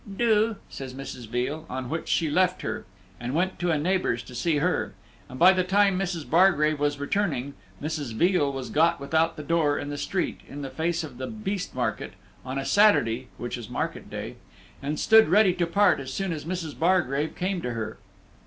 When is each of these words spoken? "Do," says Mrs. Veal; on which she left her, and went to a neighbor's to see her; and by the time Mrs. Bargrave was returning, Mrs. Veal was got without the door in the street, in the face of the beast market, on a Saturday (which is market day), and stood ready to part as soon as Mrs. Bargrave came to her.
"Do," 0.17 0.55
says 0.67 0.95
Mrs. 0.95 1.27
Veal; 1.29 1.67
on 1.69 1.87
which 1.87 2.09
she 2.09 2.27
left 2.27 2.63
her, 2.63 2.85
and 3.19 3.35
went 3.35 3.59
to 3.59 3.69
a 3.69 3.77
neighbor's 3.77 4.23
to 4.23 4.33
see 4.33 4.57
her; 4.57 4.95
and 5.29 5.37
by 5.37 5.53
the 5.53 5.63
time 5.63 5.95
Mrs. 5.99 6.27
Bargrave 6.27 6.79
was 6.79 6.99
returning, 6.99 7.53
Mrs. 7.79 8.13
Veal 8.13 8.51
was 8.51 8.71
got 8.71 8.99
without 8.99 9.37
the 9.37 9.43
door 9.43 9.77
in 9.77 9.91
the 9.91 9.99
street, 9.99 10.41
in 10.49 10.63
the 10.63 10.71
face 10.71 11.03
of 11.03 11.19
the 11.19 11.27
beast 11.27 11.75
market, 11.75 12.13
on 12.43 12.57
a 12.57 12.65
Saturday 12.65 13.27
(which 13.37 13.59
is 13.59 13.69
market 13.69 14.09
day), 14.09 14.37
and 14.81 14.99
stood 14.99 15.29
ready 15.29 15.53
to 15.53 15.67
part 15.67 15.99
as 15.99 16.11
soon 16.11 16.33
as 16.33 16.45
Mrs. 16.45 16.79
Bargrave 16.79 17.35
came 17.35 17.61
to 17.61 17.73
her. 17.73 17.99